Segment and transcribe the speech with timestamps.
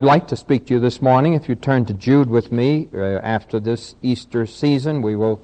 [0.00, 1.34] I'd like to speak to you this morning.
[1.34, 5.42] If you turn to Jude with me, uh, after this Easter season, we will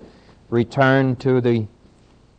[0.48, 1.66] return to the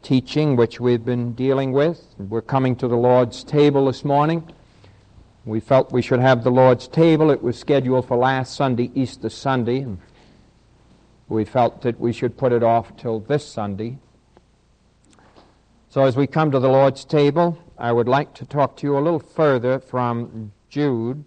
[0.01, 2.15] teaching which we've been dealing with.
[2.17, 4.49] We're coming to the Lord's table this morning.
[5.43, 7.31] We felt we should have the Lord's table.
[7.31, 9.79] It was scheduled for last Sunday, Easter Sunday.
[9.79, 10.00] And
[11.27, 13.97] we felt that we should put it off till this Sunday.
[15.89, 18.97] So as we come to the Lord's table, I would like to talk to you
[18.97, 21.25] a little further from Jude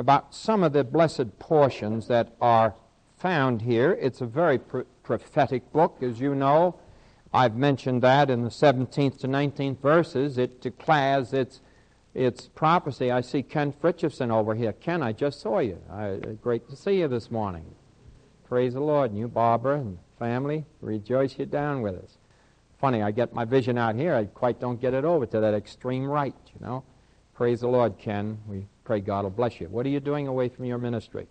[0.00, 2.74] about some of the blessed portions that are
[3.18, 3.98] found here.
[4.00, 6.80] It's a very pr- prophetic book, as you know.
[7.34, 10.38] I've mentioned that in the 17th to 19th verses.
[10.38, 11.60] It declares its,
[12.14, 13.10] its prophecy.
[13.10, 14.72] I see Ken Fritchefson over here.
[14.72, 15.78] Ken, I just saw you.
[15.90, 17.66] I, uh, great to see you this morning.
[18.48, 19.10] Praise the Lord.
[19.10, 22.16] And you, Barbara, and family, rejoice you're down with us.
[22.80, 24.14] Funny, I get my vision out here.
[24.14, 26.84] I quite don't get it over to that extreme right, you know.
[27.34, 28.38] Praise the Lord, Ken.
[28.48, 29.68] We Pray God will bless you.
[29.68, 31.28] What are you doing away from your ministry?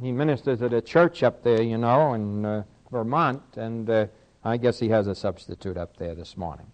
[0.00, 4.06] he ministers at a church up there, you know, in uh, Vermont, and uh,
[4.42, 6.64] I guess he has a substitute up there this morning.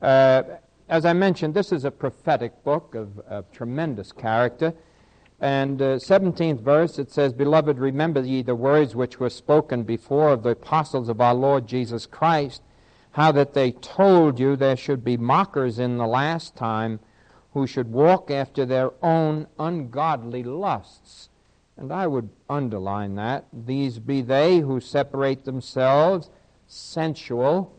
[0.00, 0.42] Uh,
[0.88, 4.72] as I mentioned, this is a prophetic book of, of tremendous character.
[5.40, 10.30] And uh, 17th verse, it says, Beloved, remember ye the words which were spoken before
[10.30, 12.62] of the apostles of our Lord Jesus Christ,
[13.12, 17.00] how that they told you there should be mockers in the last time
[17.52, 21.28] who should walk after their own ungodly lusts.
[21.76, 23.46] And I would underline that.
[23.52, 26.30] These be they who separate themselves
[26.66, 27.74] sensual,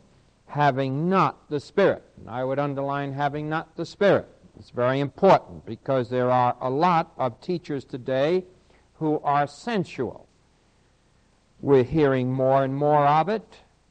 [0.47, 2.03] having not the Spirit.
[2.17, 4.27] And I would underline having not the Spirit.
[4.57, 8.43] It's very important because there are a lot of teachers today
[8.95, 10.27] who are sensual.
[11.61, 13.45] We're hearing more and more of it.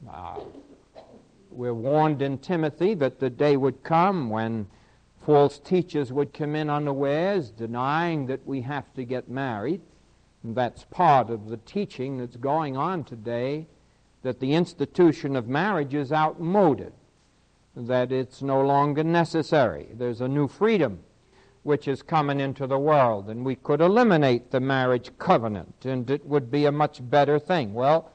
[0.07, 0.41] Uh,
[1.59, 4.65] we're warned in Timothy that the day would come when
[5.25, 9.81] false teachers would come in unawares, denying that we have to get married.
[10.41, 13.67] And that's part of the teaching that's going on today
[14.23, 16.93] that the institution of marriage is outmoded,
[17.75, 19.87] that it's no longer necessary.
[19.93, 20.99] There's a new freedom
[21.63, 26.25] which is coming into the world, and we could eliminate the marriage covenant, and it
[26.25, 27.73] would be a much better thing.
[27.73, 28.13] Well,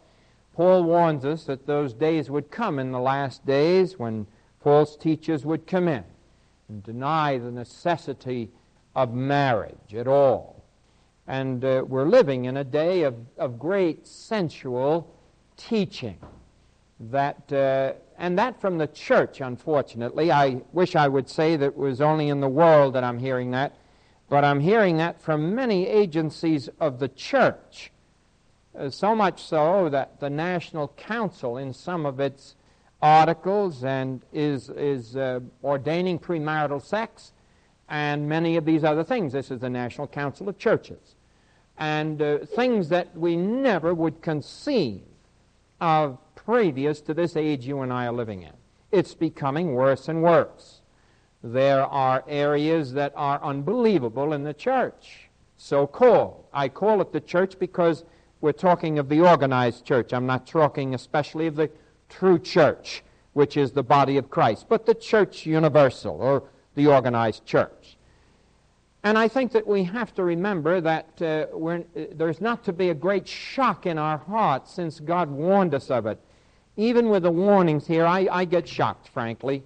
[0.54, 4.26] Paul warns us that those days would come in the last days when
[4.62, 6.04] false teachers would come in
[6.68, 8.50] and deny the necessity
[8.94, 10.64] of marriage at all.
[11.26, 15.12] And uh, we're living in a day of, of great sensual
[15.56, 16.18] teaching.
[17.00, 20.30] That, uh, and that from the church, unfortunately.
[20.30, 23.50] I wish I would say that it was only in the world that I'm hearing
[23.50, 23.74] that,
[24.28, 27.90] but I'm hearing that from many agencies of the church
[28.78, 32.56] uh, so much so that the National Council, in some of its
[33.00, 37.32] articles, and is, is uh, ordaining premarital sex
[37.88, 39.32] and many of these other things.
[39.32, 41.16] This is the National Council of Churches.
[41.78, 45.02] And uh, things that we never would conceive
[45.80, 48.52] of previous to this age you and I are living in.
[48.90, 50.80] It's becoming worse and worse.
[51.42, 56.46] There are areas that are unbelievable in the church, so called.
[56.52, 58.04] I call it the church because
[58.44, 60.12] we're talking of the organized church.
[60.12, 61.70] I'm not talking especially of the
[62.10, 66.42] true church, which is the body of Christ, but the church universal or
[66.74, 67.96] the organized church.
[69.02, 71.46] And I think that we have to remember that uh,
[72.12, 76.04] there's not to be a great shock in our hearts since God warned us of
[76.04, 76.20] it.
[76.76, 79.62] Even with the warnings here, I, I get shocked, frankly,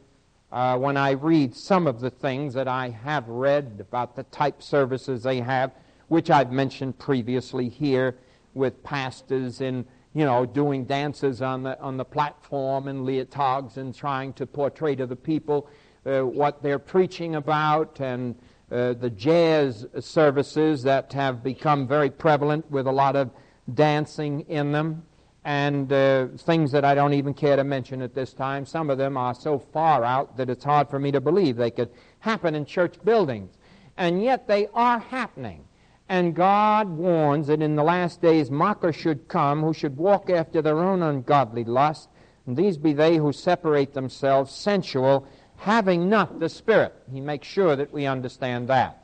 [0.52, 4.62] uh, when I read some of the things that I have read about the type
[4.62, 5.72] services they have,
[6.06, 8.14] which I've mentioned previously here
[8.54, 13.94] with pastors and you know doing dances on the on the platform and leotards and
[13.94, 15.68] trying to portray to the people
[16.06, 18.34] uh, what they're preaching about and
[18.70, 23.30] uh, the jazz services that have become very prevalent with a lot of
[23.74, 25.02] dancing in them
[25.44, 28.66] and uh, things that I don't even care to mention at this time.
[28.66, 31.70] Some of them are so far out that it's hard for me to believe they
[31.70, 33.56] could happen in church buildings.
[33.96, 35.64] And yet they are happening.
[36.08, 40.62] And God warns that in the last days mockers should come who should walk after
[40.62, 42.08] their own ungodly lust.
[42.46, 45.26] And these be they who separate themselves sensual,
[45.56, 46.94] having not the Spirit.
[47.12, 49.02] He makes sure that we understand that.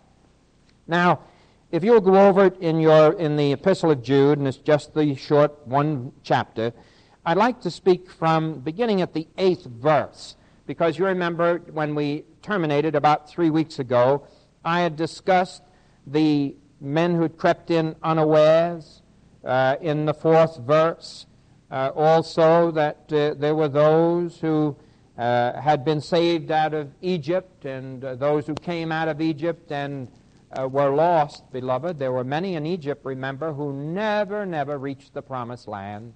[0.87, 1.21] Now,
[1.71, 4.95] if you'll go over it in, your, in the Epistle of Jude, and it's just
[4.95, 6.73] the short one chapter,
[7.27, 10.37] I'd like to speak from beginning at the eighth verse.
[10.67, 14.27] Because you remember when we terminated about three weeks ago,
[14.65, 15.63] I had discussed
[16.07, 19.03] the men who crept in unawares
[19.45, 21.27] uh, in the fourth verse.
[21.71, 24.77] Uh, also, that uh, there were those who
[25.19, 29.73] uh, had been saved out of Egypt, and uh, those who came out of Egypt
[29.73, 30.09] and
[30.71, 31.99] were lost, beloved.
[31.99, 36.15] There were many in Egypt, remember, who never, never reached the promised land.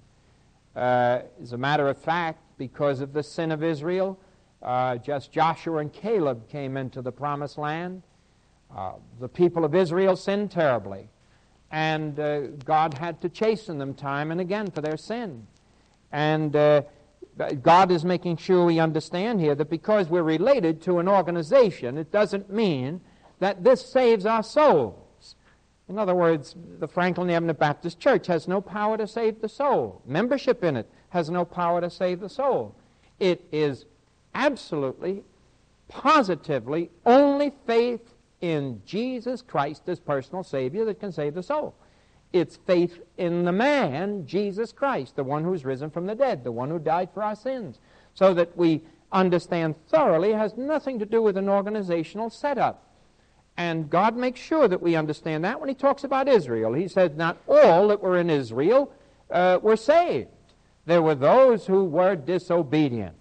[0.77, 4.17] As a matter of fact, because of the sin of Israel,
[5.03, 8.01] just Joshua and Caleb came into the promised land.
[8.75, 11.09] Uh, the people of Israel sinned terribly,
[11.71, 12.15] and
[12.65, 15.47] God had to chasten them time and again for their sin.
[16.11, 16.53] And
[17.61, 22.11] God is making sure we understand here that because we're related to an organization, it
[22.11, 23.01] doesn't mean
[23.39, 25.35] that this saves our souls.
[25.87, 30.01] In other words, the Franklin Avenue Baptist Church has no power to save the soul.
[30.05, 32.75] Membership in it has no power to save the soul.
[33.19, 33.85] It is
[34.35, 35.23] absolutely,
[35.87, 41.75] positively only faith in Jesus Christ as personal Savior that can save the soul.
[42.31, 46.51] It's faith in the man, Jesus Christ, the one who's risen from the dead, the
[46.51, 47.79] one who died for our sins.
[48.13, 48.81] So that we
[49.11, 52.85] understand thoroughly has nothing to do with an organizational setup.
[53.57, 56.73] And God makes sure that we understand that when He talks about Israel.
[56.73, 58.91] He said, Not all that were in Israel
[59.29, 60.29] uh, were saved.
[60.85, 63.17] There were those who were disobedient,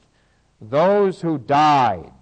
[0.61, 2.13] those who died,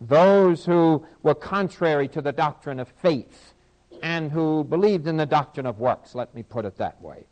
[0.00, 3.54] those who were contrary to the doctrine of faith
[4.02, 7.24] and who believed in the doctrine of works, let me put it that way.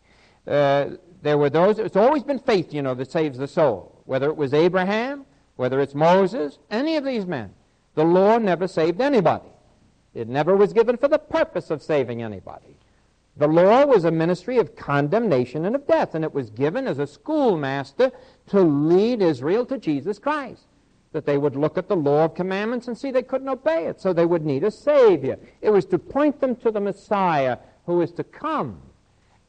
[0.46, 0.90] Uh,
[1.22, 4.02] there were those, it's always been faith, you know, that saves the soul.
[4.04, 5.26] Whether it was Abraham,
[5.56, 7.54] whether it's Moses, any of these men.
[7.94, 9.48] The law never saved anybody.
[10.14, 12.76] It never was given for the purpose of saving anybody.
[13.36, 16.98] The law was a ministry of condemnation and of death, and it was given as
[16.98, 18.10] a schoolmaster
[18.48, 20.64] to lead Israel to Jesus Christ
[21.12, 24.00] that they would look at the law of commandments and see they couldn't obey it,
[24.00, 25.38] so they would need a Savior.
[25.62, 28.81] It was to point them to the Messiah who is to come.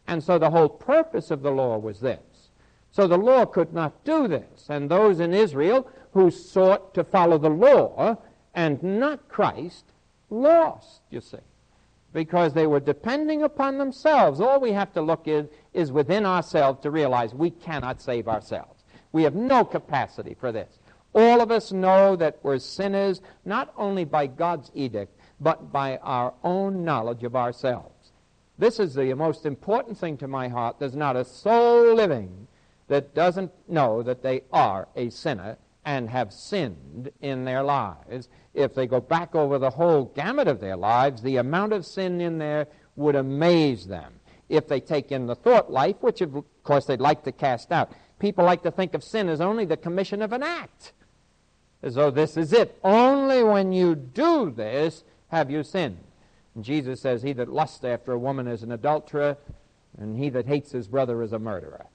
[0.07, 2.49] And so the whole purpose of the law was this.
[2.91, 4.67] So the law could not do this.
[4.69, 8.17] And those in Israel who sought to follow the law
[8.53, 9.85] and not Christ
[10.29, 11.37] lost, you see,
[12.13, 14.39] because they were depending upon themselves.
[14.39, 18.83] All we have to look in is within ourselves to realize we cannot save ourselves.
[19.11, 20.79] We have no capacity for this.
[21.17, 26.35] All of us know that we're sinners, not only by God's edict, but by our
[26.43, 28.11] own knowledge of ourselves.
[28.59, 30.77] This is the most important thing to my heart.
[30.77, 32.47] There's not a soul living
[32.87, 38.29] that doesn't know that they are a sinner and have sinned in their lives.
[38.53, 42.21] If they go back over the whole gamut of their lives, the amount of sin
[42.21, 44.19] in there would amaze them.
[44.49, 47.91] If they take in the thought life, which of course they'd like to cast out,
[48.19, 50.93] people like to think of sin as only the commission of an act
[51.83, 52.77] as though this is it.
[52.83, 55.99] Only when you do this have you sinned.
[56.55, 59.37] And Jesus says, He that lusts after a woman is an adulterer,
[59.97, 61.85] and he that hates his brother is a murderer.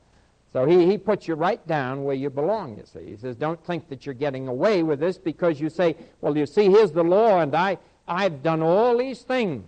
[0.53, 3.11] So he, he puts you right down where you belong, you see.
[3.11, 6.47] He says, Don't think that you're getting away with this because you say, Well, you
[6.47, 9.65] see, here's the law, and I, I've done all these things,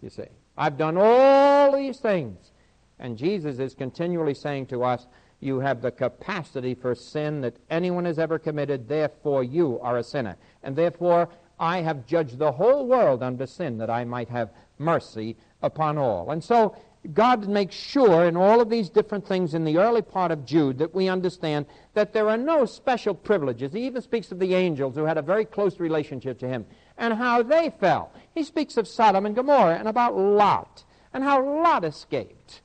[0.00, 0.28] you see.
[0.56, 2.52] I've done all these things.
[2.98, 5.06] And Jesus is continually saying to us,
[5.40, 8.88] you have the capacity for sin that anyone has ever committed.
[8.88, 10.36] Therefore, you are a sinner.
[10.62, 11.28] And therefore,
[11.58, 16.30] I have judged the whole world unto sin that I might have mercy upon all.
[16.30, 16.76] And so,
[17.14, 20.78] God makes sure in all of these different things in the early part of Jude
[20.78, 21.64] that we understand
[21.94, 23.72] that there are no special privileges.
[23.72, 26.66] He even speaks of the angels who had a very close relationship to him
[26.98, 28.12] and how they fell.
[28.34, 32.60] He speaks of Sodom and Gomorrah and about Lot and how Lot escaped.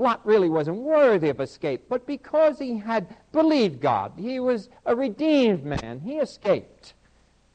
[0.00, 4.96] Lot really wasn't worthy of escape, but because he had believed God, he was a
[4.96, 6.94] redeemed man, he escaped.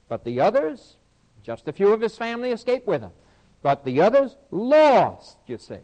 [0.08, 0.98] But the others,
[1.42, 3.10] just a few of his family escaped with him.
[3.64, 5.80] But the others lost, you see.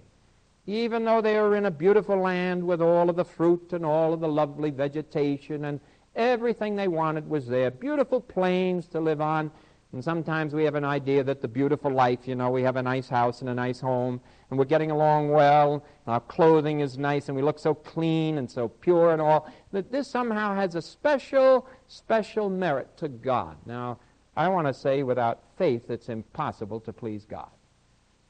[0.67, 4.13] Even though they were in a beautiful land with all of the fruit and all
[4.13, 5.79] of the lovely vegetation and
[6.15, 9.49] everything they wanted was there, beautiful plains to live on.
[9.93, 12.81] And sometimes we have an idea that the beautiful life, you know, we have a
[12.81, 17.27] nice house and a nice home, and we're getting along well, our clothing is nice,
[17.27, 20.81] and we look so clean and so pure and all, that this somehow has a
[20.81, 23.57] special, special merit to God.
[23.65, 23.99] Now,
[24.37, 27.49] I want to say without faith, it's impossible to please God.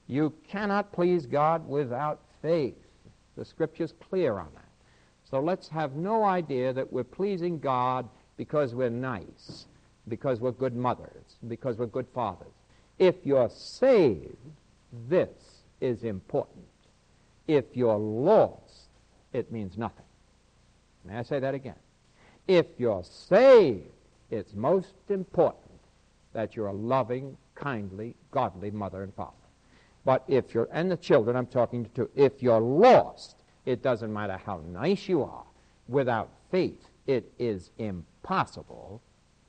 [0.08, 2.76] You cannot please God without faith.
[3.38, 4.66] The Scripture's clear on that.
[5.24, 9.68] So let's have no idea that we're pleasing God because we're nice,
[10.12, 12.52] because we're good mothers, because we're good fathers.
[13.00, 14.36] If you're saved,
[15.08, 15.30] this
[15.80, 16.66] is important.
[17.48, 18.90] If you're lost,
[19.32, 20.04] it means nothing.
[21.06, 21.80] May I say that again?
[22.46, 23.88] If you're saved,
[24.30, 25.80] it's most important
[26.34, 29.32] that you're a loving, kindly, godly mother and father.
[30.04, 34.38] But if you're, and the children I'm talking to, if you're lost, it doesn't matter
[34.46, 35.46] how nice you are.
[35.88, 39.02] Without faith, it is impossible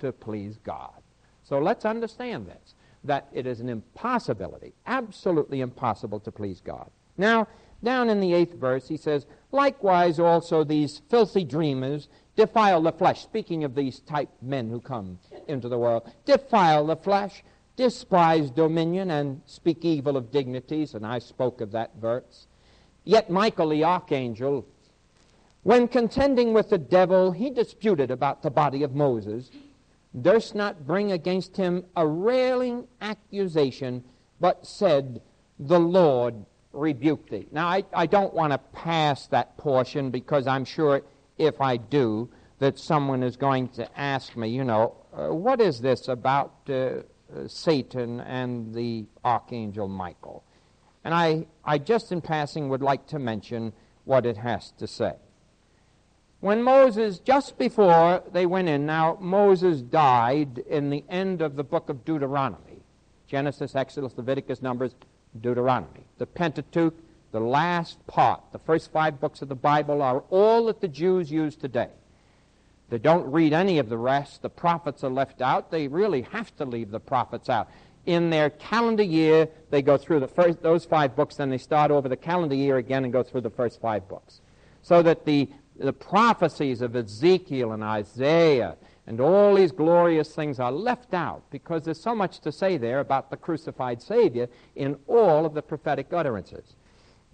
[0.03, 1.01] to please God.
[1.43, 6.89] So let's understand this that it is an impossibility, absolutely impossible to please God.
[7.17, 7.49] Now,
[7.83, 13.23] down in the eighth verse, he says, Likewise also these filthy dreamers defile the flesh.
[13.23, 15.19] Speaking of these type men who come
[15.49, 17.43] into the world, defile the flesh,
[17.75, 20.95] despise dominion, and speak evil of dignities.
[20.95, 22.47] And I spoke of that verse.
[23.05, 24.65] Yet Michael the archangel,
[25.65, 29.51] when contending with the devil, he disputed about the body of Moses
[30.21, 34.05] durst not bring against him a railing accusation,
[34.41, 35.23] but said,
[35.59, 36.35] The Lord
[36.73, 37.47] rebuke thee.
[37.51, 41.03] Now, I, I don't want to pass that portion because I'm sure
[41.39, 45.81] if I do, that someone is going to ask me, you know, uh, what is
[45.81, 47.03] this about uh, uh,
[47.49, 50.45] Satan and the archangel Michael?
[51.05, 53.73] And I, I just in passing would like to mention
[54.05, 55.15] what it has to say.
[56.43, 61.63] When Moses, just before they went in, now Moses died in the end of the
[61.63, 62.83] book of Deuteronomy
[63.29, 64.97] Genesis, Exodus, Leviticus, Numbers,
[65.41, 66.01] Deuteronomy.
[66.19, 66.95] The Pentateuch,
[67.31, 71.31] the last part, the first five books of the Bible are all that the Jews
[71.31, 71.91] use today.
[72.91, 74.43] They don't read any of the rest.
[74.43, 75.71] The prophets are left out.
[75.71, 77.71] They really have to leave the prophets out.
[78.05, 81.93] In their calendar year, they go through the first, those five books, then they start
[81.93, 84.41] over the calendar year again and go through the first five books.
[84.83, 88.77] So that the the prophecies of Ezekiel and Isaiah
[89.07, 93.01] and all these glorious things are left out because there's so much to say there
[93.01, 96.77] about the crucified Savior in all of the prophetic utterances.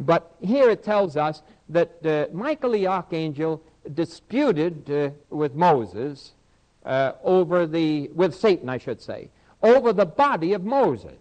[0.00, 3.62] But here it tells us that uh, Michael the archangel
[3.94, 6.32] disputed uh, with Moses
[6.84, 9.28] uh, over the, with Satan, I should say,
[9.62, 11.18] over the body of Moses.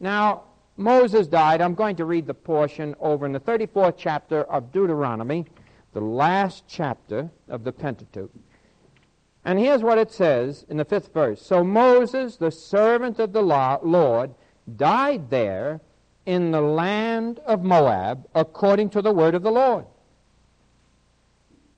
[0.00, 0.44] Now,
[0.76, 1.60] Moses died.
[1.60, 5.44] I'm going to read the portion over in the 34th chapter of Deuteronomy
[5.92, 8.30] the last chapter of the Pentateuch.
[9.44, 13.42] And here's what it says in the fifth verse So Moses, the servant of the
[13.42, 14.34] Lord,
[14.76, 15.80] died there
[16.26, 19.86] in the land of Moab according to the word of the Lord.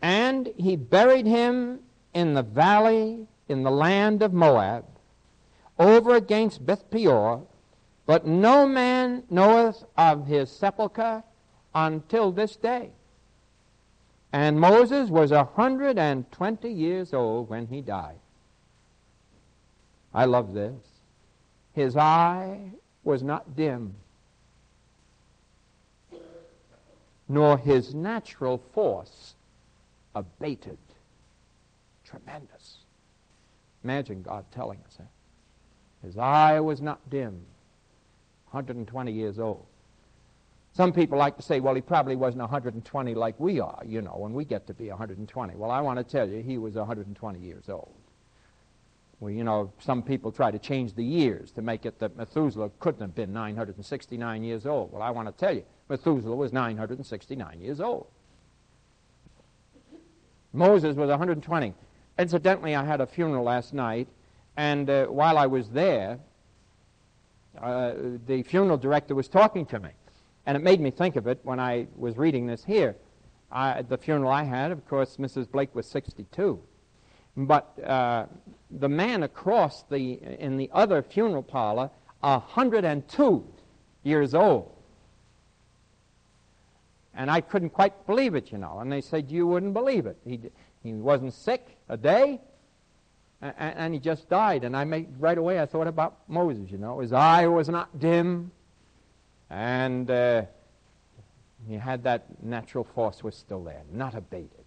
[0.00, 1.80] And he buried him
[2.12, 4.84] in the valley in the land of Moab,
[5.78, 7.46] over against Beth Peor,
[8.06, 11.22] but no man knoweth of his sepulchre
[11.74, 12.90] until this day.
[14.32, 18.18] And Moses was a 120 years old when he died.
[20.14, 20.74] I love this.
[21.74, 22.72] His eye
[23.04, 23.94] was not dim,
[27.28, 29.34] nor his natural force
[30.14, 30.78] abated.
[32.04, 32.78] Tremendous.
[33.84, 35.08] Imagine God telling us that.
[36.06, 37.40] His eye was not dim,
[38.50, 39.66] 120 years old.
[40.74, 44.14] Some people like to say, well, he probably wasn't 120 like we are, you know,
[44.16, 45.54] when we get to be 120.
[45.54, 47.92] Well, I want to tell you, he was 120 years old.
[49.20, 52.70] Well, you know, some people try to change the years to make it that Methuselah
[52.80, 54.92] couldn't have been 969 years old.
[54.92, 58.06] Well, I want to tell you, Methuselah was 969 years old.
[60.54, 61.74] Moses was 120.
[62.18, 64.08] Incidentally, I had a funeral last night,
[64.56, 66.18] and uh, while I was there,
[67.60, 67.92] uh,
[68.26, 69.90] the funeral director was talking to me.
[70.46, 72.96] And it made me think of it when I was reading this here.
[73.50, 75.50] I, the funeral I had, of course, Mrs.
[75.50, 76.60] Blake was 62.
[77.36, 78.26] But uh,
[78.70, 83.46] the man across the, in the other funeral parlor, 102
[84.02, 84.74] years old.
[87.14, 88.78] And I couldn't quite believe it, you know.
[88.80, 90.16] And they said, You wouldn't believe it.
[90.24, 90.40] He,
[90.82, 92.40] he wasn't sick a day,
[93.42, 94.64] and, and he just died.
[94.64, 97.00] And I made, right away I thought about Moses, you know.
[97.00, 98.50] His eye was not dim,
[99.52, 100.42] and uh,
[101.68, 104.64] he had that natural force was still there, not abated.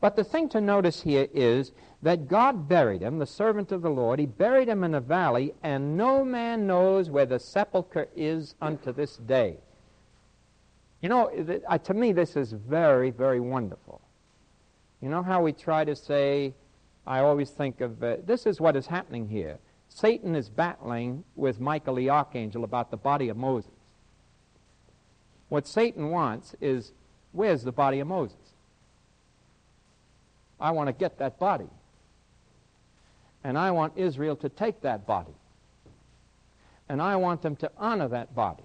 [0.00, 3.90] But the thing to notice here is that God buried him, the servant of the
[3.90, 4.18] Lord.
[4.18, 8.92] He buried him in a valley, and no man knows where the sepulchre is unto
[8.92, 9.58] this day.
[11.02, 11.30] You know,
[11.68, 14.00] uh, to me, this is very, very wonderful.
[15.02, 16.54] You know how we try to say,
[17.06, 19.58] I always think of uh, this is what is happening here.
[19.90, 23.73] Satan is battling with Michael the archangel about the body of Moses.
[25.48, 26.92] What Satan wants is
[27.32, 28.36] where's the body of Moses?
[30.60, 31.68] I want to get that body.
[33.42, 35.34] And I want Israel to take that body.
[36.88, 38.64] And I want them to honor that body.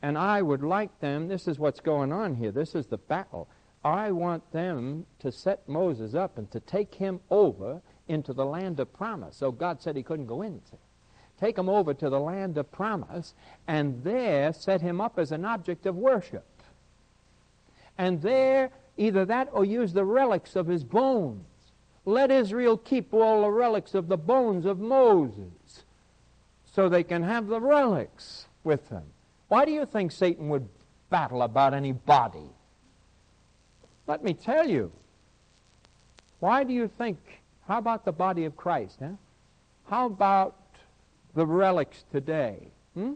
[0.00, 3.48] And I would like them, this is what's going on here, this is the battle.
[3.84, 8.78] I want them to set Moses up and to take him over into the land
[8.80, 9.36] of promise.
[9.36, 10.60] So God said he couldn't go in.
[11.38, 13.34] Take him over to the land of promise,
[13.66, 16.46] and there set him up as an object of worship.
[17.98, 21.44] And there, either that or use the relics of his bones
[22.04, 25.84] Let Israel keep all the relics of the bones of Moses
[26.74, 29.04] so they can have the relics with them.
[29.48, 30.68] Why do you think Satan would
[31.10, 32.50] battle about any body?
[34.06, 34.90] Let me tell you.
[36.40, 37.18] Why do you think,
[37.68, 38.96] how about the body of Christ?
[38.98, 39.10] Huh?
[39.88, 40.56] How about
[41.34, 42.68] the relics today?
[42.94, 43.12] Hmm?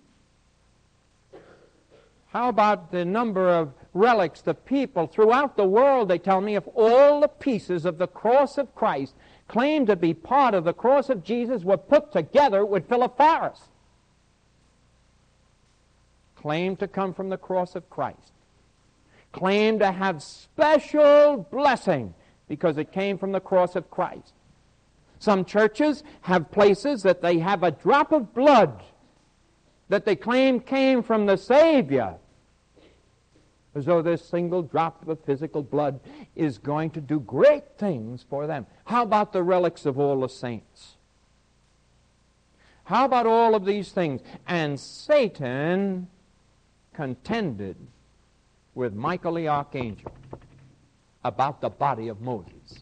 [2.28, 6.08] How about the number of relics, the people throughout the world?
[6.08, 9.14] They tell me if all the pieces of the cross of Christ
[9.48, 13.08] claimed to be part of the cross of Jesus were put together, would fill a
[13.08, 13.62] forest.
[16.34, 18.32] Claim to come from the cross of Christ.
[19.32, 22.14] Claim to have special blessing
[22.48, 24.32] because it came from the cross of Christ.
[25.18, 28.82] Some churches have places that they have a drop of blood
[29.88, 32.16] that they claim came from the Savior
[33.76, 36.00] as though this single drop of physical blood
[36.34, 38.66] is going to do great things for them.
[38.86, 40.96] How about the relics of all the saints?
[42.84, 44.22] How about all of these things?
[44.48, 46.08] And Satan
[46.94, 47.76] contended
[48.74, 50.12] with Michael the archangel
[51.22, 52.80] about the body of Moses.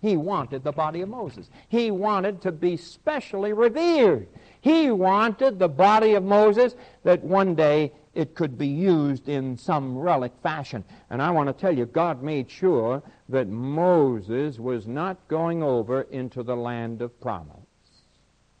[0.00, 1.50] He wanted the body of Moses.
[1.68, 4.28] He wanted to be specially revered.
[4.60, 9.96] He wanted the body of Moses that one day it could be used in some
[9.96, 10.84] relic fashion.
[11.10, 16.02] And I want to tell you, God made sure that Moses was not going over
[16.02, 17.56] into the land of promise.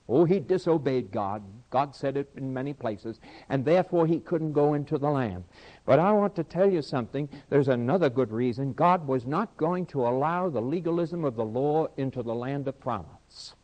[0.08, 1.42] Oh, he disobeyed God.
[1.70, 5.44] God said it in many places, and therefore he couldn't go into the land.
[5.88, 7.30] But I want to tell you something.
[7.48, 8.74] There's another good reason.
[8.74, 12.78] God was not going to allow the legalism of the law into the land of
[12.78, 13.54] promise.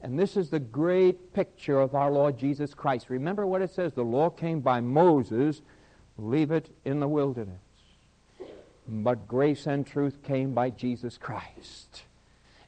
[0.00, 3.10] And this is the great picture of our Lord Jesus Christ.
[3.10, 5.62] Remember what it says the law came by Moses,
[6.16, 7.62] leave it in the wilderness.
[8.88, 12.02] But grace and truth came by Jesus Christ.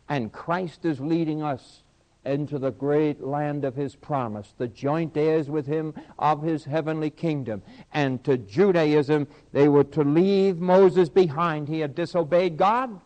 [0.08, 1.82] And Christ is leading us
[2.24, 7.10] into the great land of his promise, the joint heirs with him of his heavenly
[7.10, 7.62] kingdom.
[7.92, 11.68] And to Judaism, they were to leave Moses behind.
[11.68, 13.00] He had disobeyed God,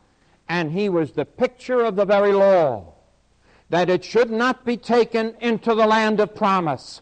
[0.49, 2.95] and he was the picture of the very law
[3.71, 7.01] that it should not be taken into the land of promise,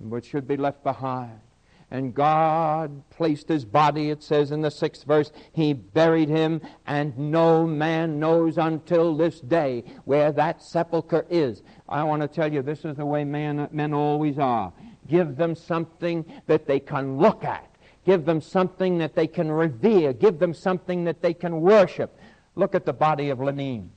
[0.00, 1.40] but should be left behind.
[1.90, 7.16] And God placed his body, it says in the sixth verse, he buried him, and
[7.16, 11.62] no man knows until this day where that sepulchre is.
[11.88, 14.72] I want to tell you, this is the way man, men always are.
[15.08, 17.64] Give them something that they can look at.
[18.04, 20.12] Give them something that they can revere.
[20.12, 22.18] Give them something that they can worship.
[22.54, 23.90] Look at the body of Lenin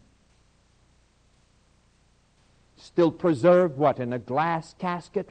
[2.81, 5.29] still preserved, what, in a glass casket?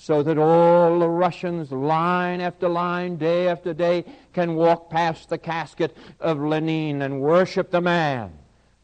[0.00, 5.38] So that all the Russians, line after line, day after day, can walk past the
[5.38, 8.32] casket of Lenin and worship the man.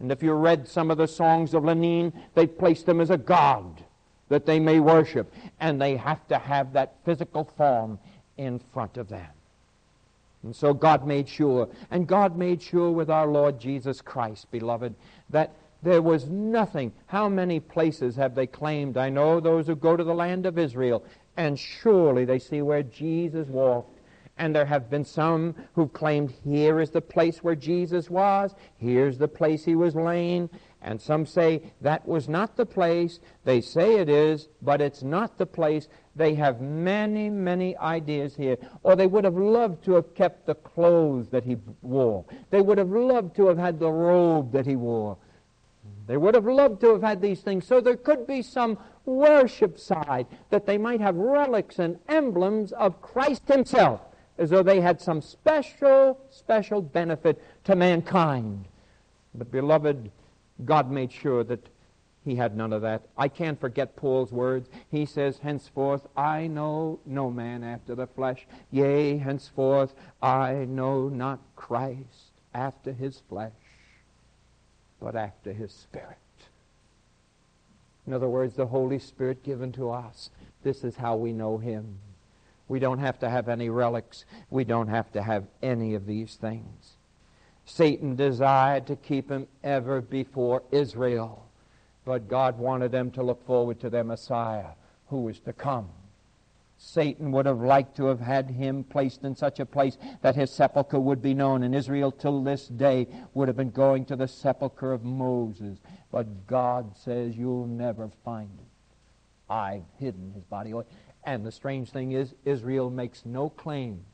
[0.00, 3.16] And if you read some of the songs of Lenin, they placed him as a
[3.16, 3.84] god
[4.28, 5.32] that they may worship.
[5.60, 8.00] And they have to have that physical form
[8.36, 9.30] in front of them.
[10.42, 14.94] And so God made sure, and God made sure with our Lord Jesus Christ, beloved,
[15.30, 15.52] that
[15.84, 16.92] there was nothing.
[17.06, 18.96] How many places have they claimed?
[18.96, 21.04] I know those who go to the land of Israel,
[21.36, 24.00] and surely they see where Jesus walked.
[24.36, 29.16] And there have been some who've claimed here is the place where Jesus was, here's
[29.16, 30.50] the place he was laying.
[30.82, 33.20] And some say that was not the place.
[33.44, 35.88] They say it is, but it's not the place.
[36.16, 38.58] They have many, many ideas here.
[38.82, 42.24] Or they would have loved to have kept the clothes that he wore.
[42.50, 45.16] They would have loved to have had the robe that he wore.
[46.06, 49.78] They would have loved to have had these things, so there could be some worship
[49.78, 54.00] side, that they might have relics and emblems of Christ Himself,
[54.36, 58.66] as though they had some special, special benefit to mankind.
[59.34, 60.10] But, beloved,
[60.64, 61.68] God made sure that
[62.24, 63.02] he had none of that.
[63.18, 64.68] I can't forget Paul's words.
[64.90, 68.46] He says, Henceforth I know no man after the flesh.
[68.70, 73.52] Yea, henceforth I know not Christ after his flesh
[75.04, 76.16] but after his Spirit.
[78.06, 80.30] In other words, the Holy Spirit given to us.
[80.62, 81.98] This is how we know him.
[82.68, 84.24] We don't have to have any relics.
[84.48, 86.94] We don't have to have any of these things.
[87.66, 91.46] Satan desired to keep him ever before Israel,
[92.06, 94.70] but God wanted them to look forward to their Messiah
[95.08, 95.90] who was to come.
[96.84, 100.50] Satan would have liked to have had him placed in such a place that his
[100.50, 101.62] sepulchre would be known.
[101.62, 105.78] And Israel, till this day, would have been going to the sepulchre of Moses.
[106.12, 109.52] But God says, You'll never find it.
[109.52, 110.74] I've hidden his body.
[111.24, 114.04] And the strange thing is, Israel makes no claim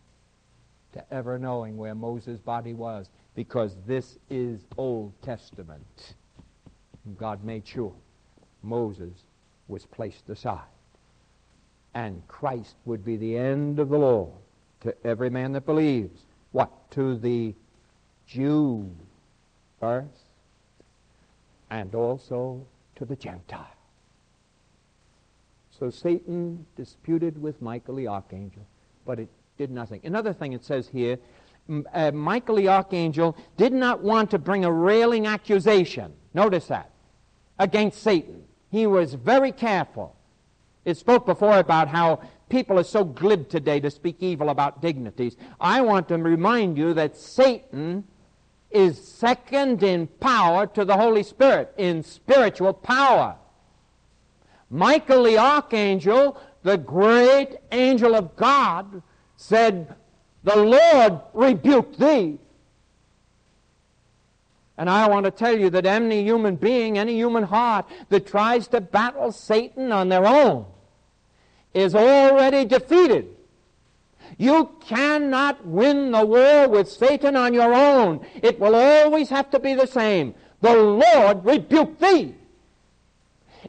[0.92, 3.10] to ever knowing where Moses' body was.
[3.34, 6.14] because this is Old Testament.
[7.16, 7.94] God made sure
[8.62, 9.24] Moses
[9.66, 10.79] was placed aside.
[11.94, 14.30] And Christ would be the end of the law
[14.82, 16.22] to every man that believes.
[16.52, 16.70] What?
[16.92, 17.54] To the
[18.26, 18.90] Jew
[19.80, 20.24] first,
[21.70, 22.64] and also
[22.96, 23.66] to the Gentile.
[25.70, 28.66] So Satan disputed with Michael the archangel,
[29.06, 30.00] but it did nothing.
[30.04, 31.18] Another thing it says here
[31.92, 36.12] uh, Michael the archangel did not want to bring a railing accusation.
[36.34, 36.90] Notice that.
[37.58, 38.44] Against Satan.
[38.70, 40.16] He was very careful.
[40.90, 45.36] It spoke before about how people are so glib today to speak evil about dignities.
[45.60, 48.04] I want to remind you that Satan
[48.70, 53.36] is second in power to the Holy Spirit, in spiritual power.
[54.68, 59.02] Michael the archangel, the great angel of God,
[59.36, 59.94] said,
[60.42, 62.38] The Lord rebuked thee.
[64.76, 68.66] And I want to tell you that any human being, any human heart that tries
[68.68, 70.66] to battle Satan on their own
[71.74, 73.36] is already defeated.
[74.38, 78.24] You cannot win the war with Satan on your own.
[78.42, 80.34] It will always have to be the same.
[80.60, 82.34] The Lord rebuke thee.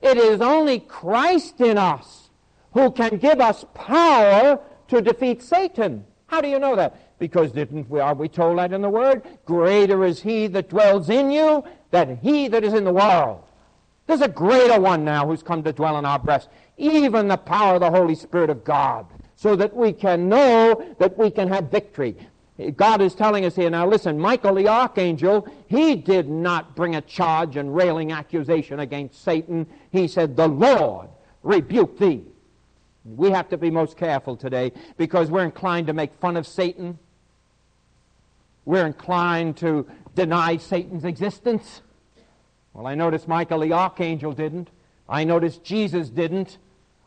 [0.01, 2.29] It is only Christ in us
[2.73, 6.05] who can give us power to defeat Satan.
[6.27, 7.19] How do you know that?
[7.19, 9.23] Because didn't we, are we told that in the Word?
[9.45, 13.43] Greater is he that dwells in you than he that is in the world.
[14.07, 17.75] There's a greater one now who's come to dwell in our breast, even the power
[17.75, 19.05] of the Holy Spirit of God
[19.41, 22.15] so that we can know that we can have victory.
[22.75, 27.01] God is telling us here now, listen, Michael the archangel, he did not bring a
[27.01, 29.65] charge and railing accusation against Satan.
[29.91, 31.09] He said, The Lord
[31.41, 32.23] rebuke thee.
[33.03, 36.99] We have to be most careful today because we're inclined to make fun of Satan.
[38.65, 41.81] We're inclined to deny Satan's existence.
[42.73, 44.69] Well, I notice Michael the archangel didn't.
[45.09, 46.57] I notice Jesus didn't.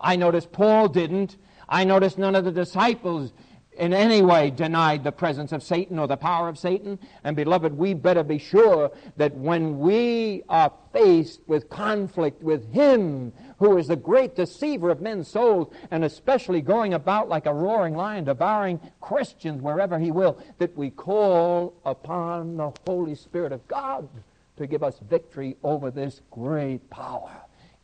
[0.01, 1.37] I notice Paul didn't.
[1.69, 3.33] I notice none of the disciples
[3.79, 6.99] in any way denied the presence of Satan or the power of Satan.
[7.25, 13.33] And beloved, we better be sure that when we are faced with conflict with Him,
[13.59, 17.97] who is the great deceiver of men's souls, and especially going about like a roaring
[17.97, 24.09] lion, devouring Christians wherever He will, that we call upon the Holy Spirit of God
[24.57, 27.33] to give us victory over this great power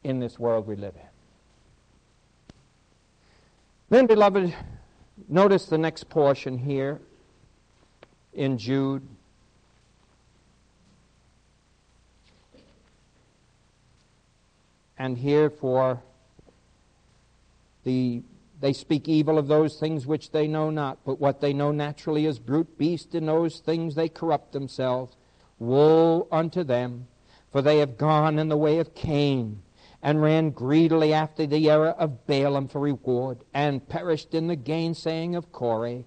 [0.05, 1.03] in this world we live in.
[3.89, 4.55] Then, beloved,
[5.29, 7.01] notice the next portion here
[8.33, 9.03] in Jude.
[14.97, 16.03] And here for
[17.85, 18.23] the
[18.61, 22.27] they speak evil of those things which they know not, but what they know naturally
[22.27, 25.17] is brute beast, in those things they corrupt themselves.
[25.61, 27.07] Woe unto them,
[27.53, 29.63] for they have gone in the way of Cain
[30.03, 35.37] and ran greedily after the error of Balaam for reward, and perished in the gainsaying
[35.37, 36.05] of Korah.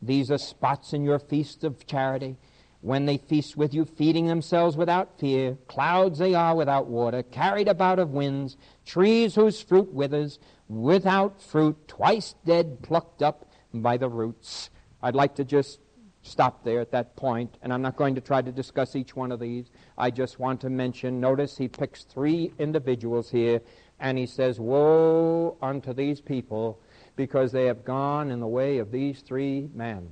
[0.00, 2.36] These are spots in your feast of charity,
[2.80, 5.58] when they feast with you, feeding themselves without fear.
[5.68, 11.76] Clouds they are without water, carried about of winds, trees whose fruit withers, without fruit,
[11.86, 14.70] twice dead, plucked up by the roots.
[15.02, 15.78] I'd like to just
[16.22, 19.32] stop there at that point, and I'm not going to try to discuss each one
[19.32, 19.70] of these.
[19.96, 23.60] I just want to mention, notice he picks three individuals here,
[23.98, 26.78] and he says, Woe unto these people,
[27.16, 30.08] because they have gone in the way of these three men.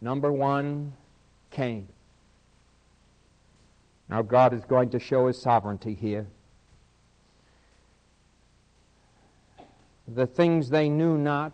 [0.00, 0.92] Number one,
[1.50, 1.88] Cain.
[4.08, 6.26] Now, God is going to show his sovereignty here.
[10.06, 11.52] The things they knew not,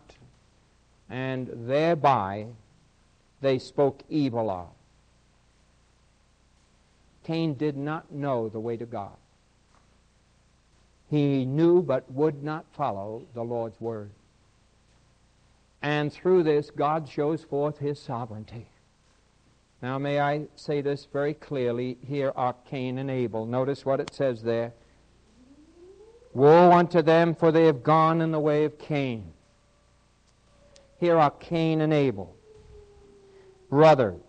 [1.08, 2.46] and thereby
[3.40, 4.68] they spoke evil of.
[7.24, 9.16] Cain did not know the way to God.
[11.08, 14.10] He knew but would not follow the Lord's word.
[15.82, 18.66] And through this, God shows forth his sovereignty.
[19.82, 21.96] Now, may I say this very clearly?
[22.06, 23.46] Here are Cain and Abel.
[23.46, 24.72] Notice what it says there.
[26.34, 29.32] Woe unto them, for they have gone in the way of Cain.
[30.98, 32.36] Here are Cain and Abel
[33.70, 34.20] brothers,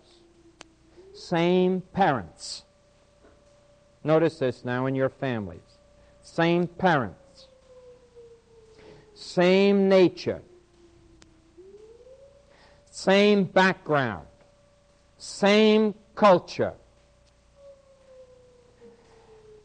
[1.12, 2.62] same parents.
[4.04, 5.60] Notice this now in your families.
[6.22, 7.48] Same parents,
[9.14, 10.42] same nature,
[12.90, 14.26] same background,
[15.18, 16.74] same culture.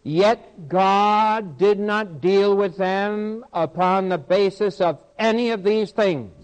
[0.03, 6.36] Yet God did not deal with them upon the basis of any of these things.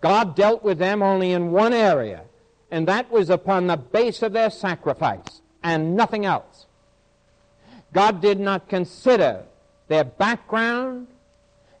[0.00, 2.24] God dealt with them only in one area,
[2.70, 6.66] and that was upon the base of their sacrifice and nothing else.
[7.92, 9.44] God did not consider
[9.88, 11.06] their background.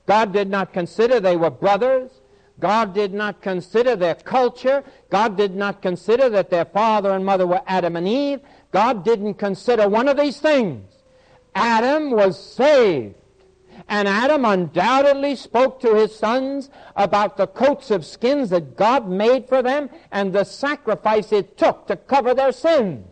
[0.06, 2.10] God did not consider they were brothers.
[2.58, 4.82] God did not consider their culture.
[5.10, 8.40] God did not consider that their father and mother were Adam and Eve.
[8.72, 10.90] God didn't consider one of these things.
[11.54, 13.14] Adam was saved.
[13.88, 19.48] And Adam undoubtedly spoke to his sons about the coats of skins that God made
[19.48, 23.04] for them and the sacrifice it took to cover their sin.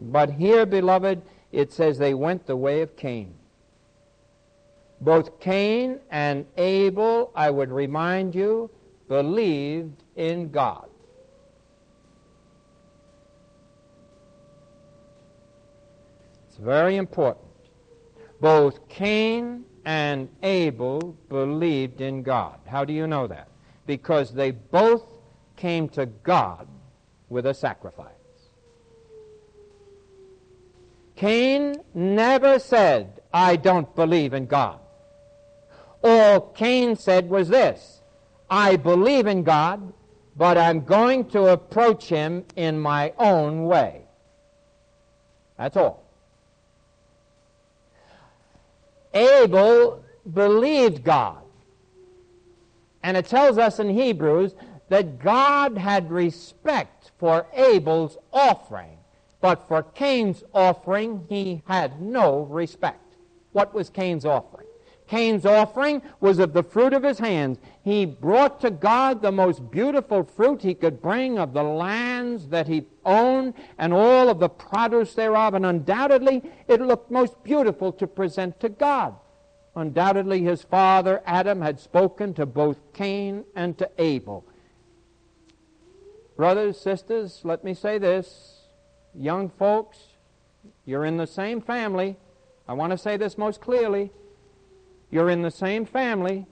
[0.00, 3.34] But here, beloved, it says they went the way of Cain.
[5.00, 8.70] Both Cain and Abel, I would remind you,
[9.08, 10.88] believed in God.
[16.48, 17.41] It's very important.
[18.42, 22.58] Both Cain and Abel believed in God.
[22.66, 23.46] How do you know that?
[23.86, 25.04] Because they both
[25.54, 26.66] came to God
[27.28, 28.08] with a sacrifice.
[31.14, 34.80] Cain never said, I don't believe in God.
[36.02, 38.00] All Cain said was this
[38.50, 39.92] I believe in God,
[40.36, 44.02] but I'm going to approach him in my own way.
[45.56, 46.01] That's all.
[49.14, 51.42] Abel believed God.
[53.02, 54.54] And it tells us in Hebrews
[54.88, 58.98] that God had respect for Abel's offering,
[59.40, 63.14] but for Cain's offering he had no respect.
[63.52, 64.61] What was Cain's offering?
[65.12, 67.58] Cain's offering was of the fruit of his hands.
[67.84, 72.66] He brought to God the most beautiful fruit he could bring of the lands that
[72.66, 78.06] he owned and all of the produce thereof, and undoubtedly it looked most beautiful to
[78.06, 79.14] present to God.
[79.76, 84.46] Undoubtedly his father Adam had spoken to both Cain and to Abel.
[86.38, 88.62] Brothers, sisters, let me say this.
[89.14, 89.98] Young folks,
[90.86, 92.16] you're in the same family.
[92.66, 94.10] I want to say this most clearly.
[95.12, 96.46] You're in the same family,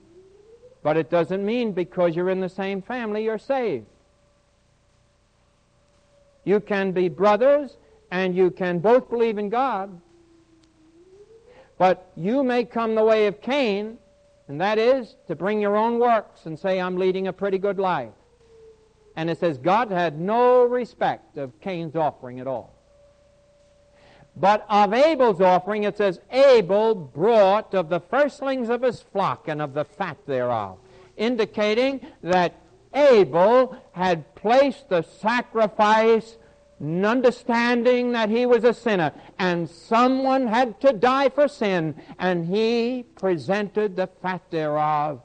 [0.83, 3.87] but it doesn't mean because you're in the same family you're saved.
[6.45, 7.77] You can be brothers
[8.11, 9.99] and you can both believe in God,
[11.79, 13.97] but you may come the way of Cain,
[14.47, 17.79] and that is to bring your own works and say, I'm leading a pretty good
[17.79, 18.13] life.
[19.15, 22.75] And it says God had no respect of Cain's offering at all.
[24.35, 29.61] But of Abel's offering, it says, Abel brought of the firstlings of his flock and
[29.61, 30.77] of the fat thereof,
[31.17, 32.55] indicating that
[32.93, 36.37] Abel had placed the sacrifice,
[36.81, 43.03] understanding that he was a sinner, and someone had to die for sin, and he
[43.15, 45.21] presented the fat thereof.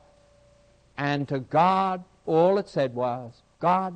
[0.98, 3.94] And to God, all it said was, God,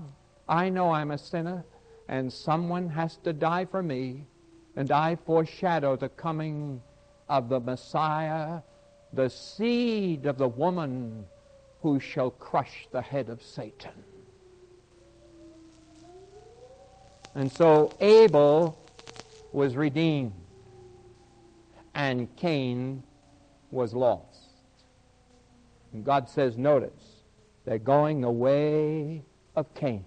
[0.49, 1.65] I know I'm a sinner,
[2.09, 4.27] and someone has to die for me
[4.77, 6.83] and I foreshadow the coming
[7.29, 8.61] of the Messiah,
[9.13, 11.27] the seed of the woman
[11.83, 13.93] who shall crush the head of Satan.
[17.35, 18.79] And so Abel
[19.53, 20.33] was redeemed,
[21.95, 23.03] and Cain
[23.71, 24.27] was lost.
[25.93, 27.23] And God says, notice,
[27.65, 29.23] they're going the way
[29.55, 30.05] of Cain.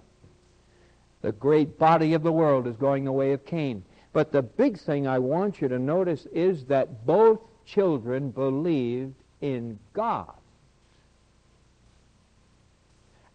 [1.22, 3.84] The great body of the world is going the way of Cain.
[4.14, 9.80] But the big thing I want you to notice is that both children believed in
[9.94, 10.32] God.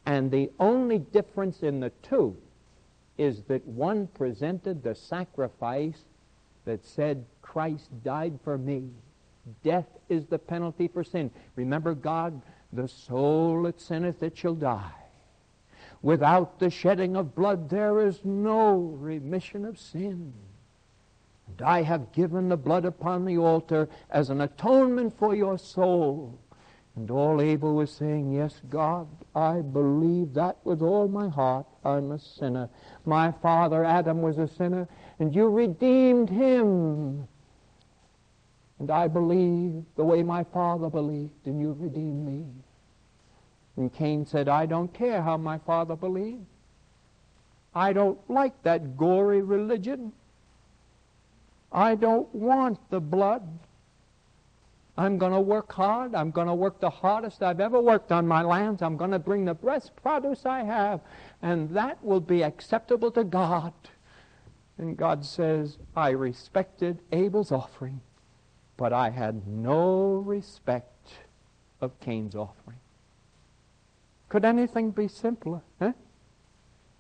[0.07, 2.37] And the only difference in the two
[3.19, 6.05] is that one presented the sacrifice
[6.64, 8.88] that said, Christ died for me.
[9.64, 11.31] Death is the penalty for sin.
[11.57, 12.41] Remember, God,
[12.73, 14.93] the soul that sinneth, it shall die.
[16.01, 20.33] Without the shedding of blood, there is no remission of sin.
[21.59, 26.38] And I have given the blood upon the altar as an atonement for your soul.
[26.94, 31.66] And all Abel was saying, Yes, God, I believe that with all my heart.
[31.85, 32.68] I'm a sinner.
[33.05, 37.27] My father Adam was a sinner, and you redeemed him.
[38.79, 42.44] And I believe the way my father believed, and you redeemed me.
[43.77, 46.47] And Cain said, I don't care how my father believed.
[47.75, 50.12] I don't like that gory religion.
[51.72, 53.46] I don't want the blood.
[54.96, 56.14] I'm going to work hard.
[56.14, 58.83] I'm going to work the hardest I've ever worked on my lands.
[58.83, 61.00] I'm going to bring the best produce I have,
[61.40, 63.72] and that will be acceptable to God.
[64.76, 68.00] And God says, I respected Abel's offering,
[68.76, 71.12] but I had no respect
[71.81, 72.78] of Cain's offering.
[74.28, 75.62] Could anything be simpler?
[75.78, 75.92] Huh?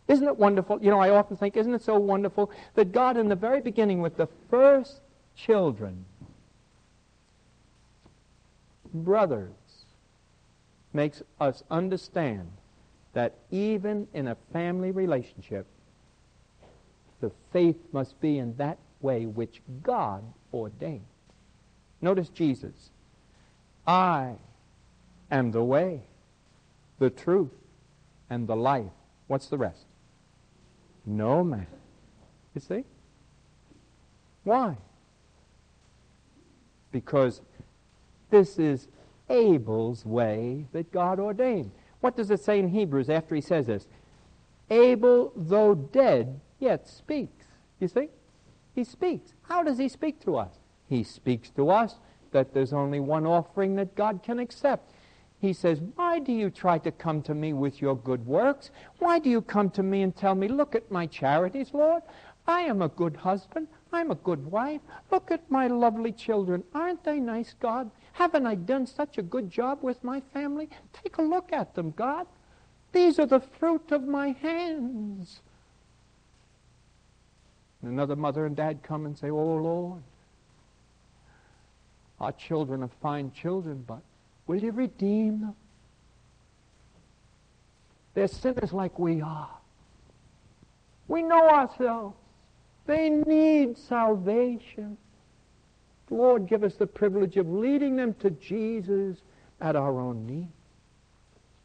[0.08, 0.82] Isn't it wonderful?
[0.82, 4.00] You know, I often think, isn't it so wonderful that God, in the very beginning,
[4.00, 5.00] with the first
[5.36, 6.06] children,
[8.92, 9.52] brothers,
[10.94, 12.50] makes us understand
[13.12, 15.66] that even in a family relationship,
[17.20, 21.04] the faith must be in that way which God ordained.
[22.00, 22.90] Notice Jesus.
[23.86, 24.36] I
[25.30, 26.00] am the way,
[26.98, 27.52] the truth,
[28.30, 28.92] and the life.
[29.26, 29.87] What's the rest?
[31.08, 31.66] No man.
[32.54, 32.84] You see?
[34.44, 34.76] Why?
[36.92, 37.40] Because
[38.30, 38.88] this is
[39.30, 41.70] Abel's way that God ordained.
[42.00, 43.88] What does it say in Hebrews after he says this?
[44.70, 47.46] Abel, though dead, yet speaks.
[47.80, 48.08] You see?
[48.74, 49.32] He speaks.
[49.42, 50.58] How does he speak to us?
[50.88, 51.96] He speaks to us
[52.32, 54.92] that there's only one offering that God can accept.
[55.40, 58.70] He says, Why do you try to come to me with your good works?
[58.98, 62.02] Why do you come to me and tell me, Look at my charities, Lord?
[62.46, 63.68] I am a good husband.
[63.92, 64.80] I'm a good wife.
[65.10, 66.64] Look at my lovely children.
[66.74, 67.90] Aren't they nice, God?
[68.12, 70.68] Haven't I done such a good job with my family?
[70.92, 72.26] Take a look at them, God.
[72.92, 75.40] These are the fruit of my hands.
[77.82, 80.02] And another mother and dad come and say, Oh, Lord,
[82.18, 84.00] our children are fine children, but
[84.48, 85.54] will you redeem them?
[88.14, 89.50] They're sinners like we are.
[91.06, 92.16] We know ourselves.
[92.86, 94.96] They need salvation.
[96.10, 99.18] Lord, give us the privilege of leading them to Jesus
[99.60, 100.48] at our own need,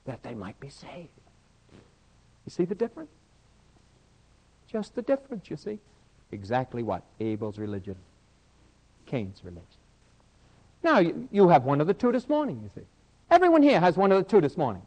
[0.05, 1.09] that they might be saved.
[2.45, 3.11] You see the difference?
[4.67, 5.79] Just the difference, you see.
[6.31, 7.03] Exactly what?
[7.19, 7.95] Abel's religion,
[9.05, 9.82] Cain's religion.
[10.83, 12.85] Now, you, you have one of the two this morning, you see.
[13.31, 14.81] Everyone here has one of the two this morning.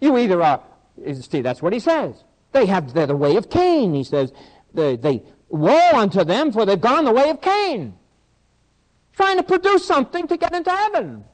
[0.00, 0.62] You either are,
[1.20, 2.14] see, that's what he says.
[2.52, 3.94] They have, they're the way of Cain.
[3.94, 4.32] He says,
[4.72, 7.94] they, they woe unto them, for they've gone the way of Cain
[9.14, 11.24] trying to produce something to get into heaven.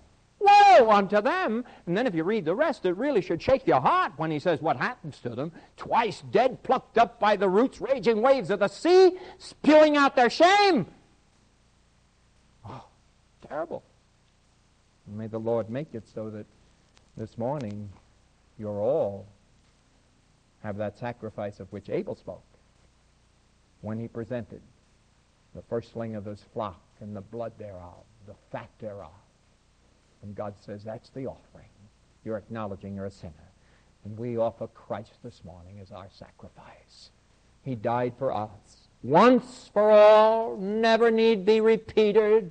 [0.41, 1.65] Woe unto them.
[1.87, 4.39] And then if you read the rest, it really should shake your heart when he
[4.39, 5.53] says what happens to them.
[5.77, 10.31] Twice dead, plucked up by the roots, raging waves of the sea, spewing out their
[10.31, 10.87] shame.
[12.69, 12.85] Oh,
[13.49, 13.83] terrible.
[15.17, 16.47] May the Lord make it so that
[17.17, 17.89] this morning
[18.59, 19.27] you're all
[20.63, 22.43] have that sacrifice of which Abel spoke
[23.81, 24.61] when he presented
[25.55, 29.11] the firstling of his flock and the blood thereof, the fat thereof.
[30.23, 31.69] And God says, that's the offering.
[32.25, 33.33] You're acknowledging you're a sinner.
[34.05, 37.11] And we offer Christ this morning as our sacrifice.
[37.63, 38.89] He died for us.
[39.03, 42.51] Once for all, never need be repeated.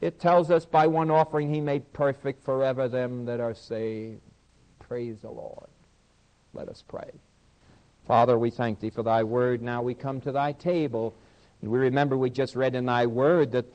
[0.00, 4.20] It tells us by one offering he made perfect forever them that are saved.
[4.78, 5.68] Praise the Lord.
[6.54, 7.10] Let us pray.
[8.06, 9.60] Father, we thank thee for thy word.
[9.60, 11.14] Now we come to thy table.
[11.60, 13.66] And we remember we just read in thy word that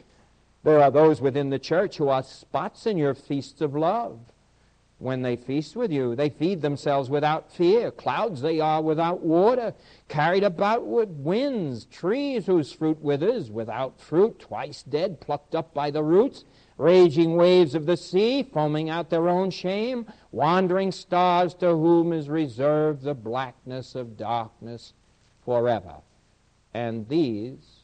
[0.64, 4.20] there are those within the church who are spots in your feasts of love.
[5.04, 7.92] When they feast with you, they feed themselves without fear.
[7.92, 9.74] Clouds they are without water,
[10.08, 15.92] carried about with winds, trees whose fruit withers, without fruit, twice dead, plucked up by
[15.92, 16.46] the roots,
[16.78, 22.30] raging waves of the sea, foaming out their own shame, wandering stars to whom is
[22.30, 24.94] reserved the blackness of darkness
[25.44, 25.96] forever.
[26.74, 27.82] And these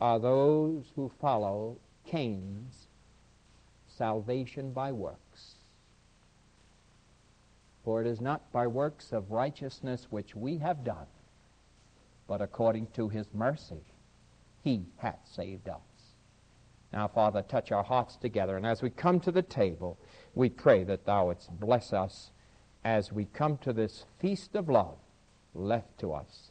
[0.00, 2.88] are those who follow Cain's
[3.86, 5.27] salvation by works.
[7.88, 11.06] For it is not by works of righteousness which we have done,
[12.26, 13.80] but according to his mercy
[14.62, 15.80] he hath saved us.
[16.92, 19.96] Now, Father, touch our hearts together, and as we come to the table,
[20.34, 22.30] we pray that thou wouldst bless us
[22.84, 24.98] as we come to this feast of love
[25.54, 26.50] left to us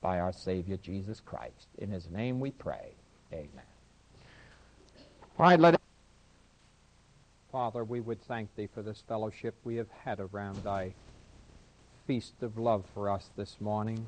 [0.00, 1.68] by our Savior Jesus Christ.
[1.76, 2.94] In his name we pray.
[3.30, 3.68] Amen.
[5.38, 5.77] All right, let
[7.50, 10.92] Father, we would thank thee for this fellowship we have had around thy
[12.06, 14.06] feast of love for us this morning.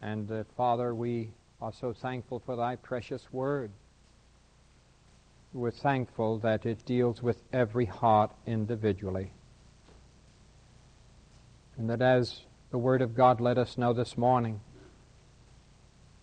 [0.00, 3.72] And uh, Father, we are so thankful for thy precious word.
[5.52, 9.32] We're thankful that it deals with every heart individually.
[11.76, 14.60] And that as the Word of God let us know this morning.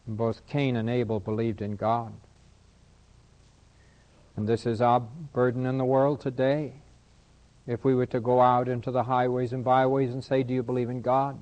[0.07, 2.13] Both Cain and Abel believed in God.
[4.39, 6.75] And this is our burden in the world today.
[7.67, 10.63] If we were to go out into the highways and byways and say, Do you
[10.63, 11.37] believe in God?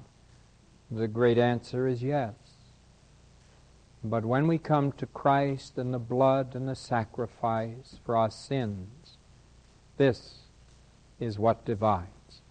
[0.89, 2.33] The great answer is yes.
[4.03, 9.19] But when we come to Christ and the blood and the sacrifice for our sins,
[9.97, 10.37] this
[11.19, 12.41] is what divides.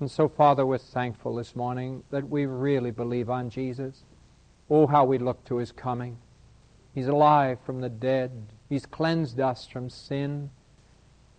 [0.00, 4.02] And so, Father, we're thankful this morning that we really believe on Jesus.
[4.68, 6.18] Oh, how we look to his coming.
[6.94, 8.52] He's alive from the dead.
[8.68, 10.50] He's cleansed us from sin.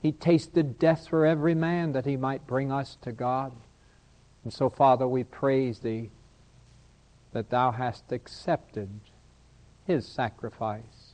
[0.02, 3.52] He tasted death for every man that he might bring us to God.
[4.44, 6.10] And so, Father, we praise thee
[7.34, 8.90] that thou hast accepted
[9.86, 11.14] his sacrifice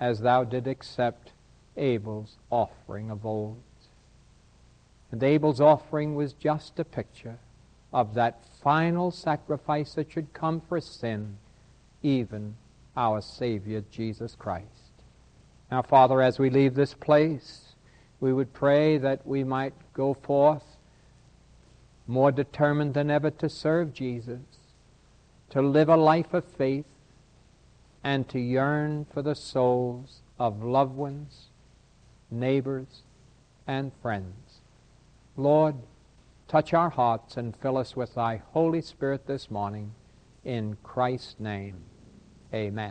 [0.00, 1.32] as thou did accept
[1.76, 3.62] Abel's offering of old.
[5.12, 7.38] And Abel's offering was just a picture
[7.92, 11.36] of that final sacrifice that should come for sin,
[12.02, 12.56] even
[12.96, 14.81] our Savior Jesus Christ.
[15.72, 17.74] Now, Father, as we leave this place,
[18.20, 20.76] we would pray that we might go forth
[22.06, 24.42] more determined than ever to serve Jesus,
[25.48, 26.84] to live a life of faith,
[28.04, 31.46] and to yearn for the souls of loved ones,
[32.30, 33.04] neighbors,
[33.66, 34.60] and friends.
[35.38, 35.76] Lord,
[36.48, 39.94] touch our hearts and fill us with thy Holy Spirit this morning.
[40.44, 41.76] In Christ's name,
[42.52, 42.90] amen.